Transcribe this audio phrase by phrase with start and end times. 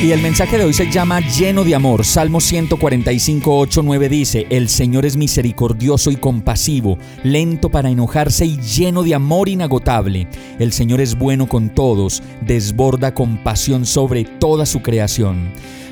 [0.00, 2.04] Y el mensaje de hoy se llama Lleno de amor.
[2.04, 8.58] Salmo 145, 8, 9 dice, El Señor es misericordioso y compasivo, lento para enojarse y
[8.58, 10.28] lleno de amor inagotable.
[10.60, 15.50] El Señor es bueno con todos, desborda compasión sobre toda su creación.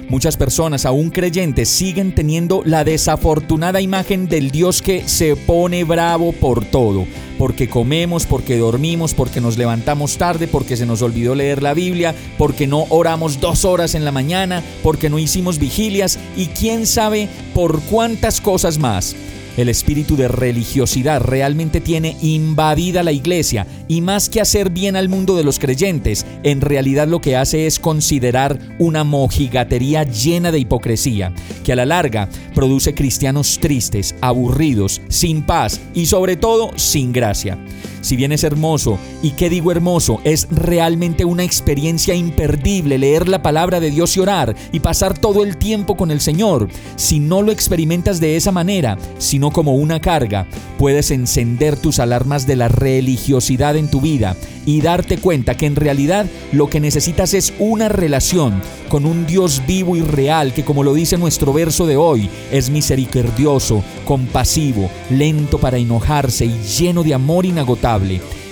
[0.08, 6.30] Muchas personas, aún creyentes, siguen teniendo la desafortunada imagen del Dios que se pone bravo
[6.30, 7.06] por todo.
[7.38, 12.14] Porque comemos, porque dormimos, porque nos levantamos tarde, porque se nos olvidó leer la Biblia,
[12.38, 17.28] porque no oramos dos horas en la mañana, porque no hicimos vigilias y quién sabe
[17.54, 19.14] por cuántas cosas más.
[19.56, 25.08] El espíritu de religiosidad realmente tiene invadida la iglesia y más que hacer bien al
[25.08, 30.58] mundo de los creyentes, en realidad lo que hace es considerar una mojigatería llena de
[30.58, 31.32] hipocresía,
[31.64, 37.58] que a la larga produce cristianos tristes, aburridos, sin paz y sobre todo sin gracia.
[38.06, 43.42] Si bien es hermoso, y qué digo hermoso, es realmente una experiencia imperdible leer la
[43.42, 46.68] palabra de Dios y orar y pasar todo el tiempo con el Señor.
[46.94, 50.46] Si no lo experimentas de esa manera, sino como una carga,
[50.78, 55.74] puedes encender tus alarmas de la religiosidad en tu vida y darte cuenta que en
[55.74, 60.82] realidad lo que necesitas es una relación con un Dios vivo y real que como
[60.82, 67.14] lo dice nuestro verso de hoy, es misericordioso, compasivo, lento para enojarse y lleno de
[67.14, 67.95] amor inagotable.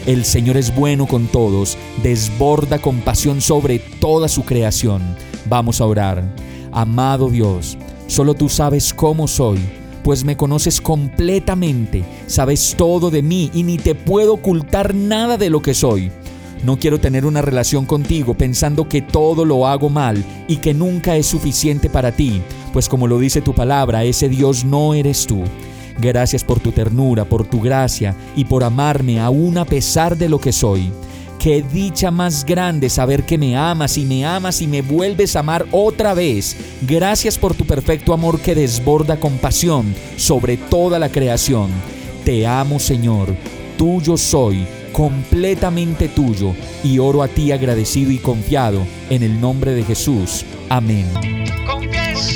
[0.07, 5.03] El Señor es bueno con todos, desborda compasión sobre toda su creación.
[5.47, 6.25] Vamos a orar.
[6.73, 9.59] Amado Dios, solo tú sabes cómo soy
[10.05, 15.49] pues me conoces completamente, sabes todo de mí y ni te puedo ocultar nada de
[15.49, 16.13] lo que soy.
[16.63, 21.17] No quiero tener una relación contigo pensando que todo lo hago mal y que nunca
[21.17, 22.43] es suficiente para ti,
[22.73, 25.43] pues como lo dice tu palabra, ese Dios no eres tú.
[25.99, 30.39] Gracias por tu ternura, por tu gracia y por amarme aún a pesar de lo
[30.39, 30.91] que soy.
[31.39, 35.41] Qué dicha más grande saber que me amas y me amas y me vuelves a
[35.41, 36.57] amar otra vez.
[36.83, 41.71] Gracias por tu perfecto amor que desborda compasión sobre toda la creación.
[42.25, 43.37] Te amo Señor,
[43.77, 48.81] tuyo soy, completamente tuyo, y oro a ti agradecido y confiado
[49.11, 50.47] en el nombre de Jesús.
[50.71, 51.05] Amén.